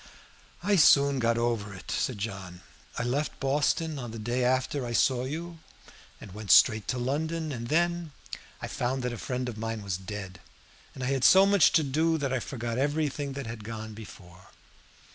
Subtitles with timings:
[0.63, 2.61] "I soon got over it," said John.
[2.97, 5.59] "I left Boston on the day after I saw you,
[6.19, 7.51] and went straight to London.
[7.51, 8.11] And then
[8.63, 10.39] I found that a friend of mine was dead,
[10.95, 14.47] and I had so much to do that I forgot everything that had gone before."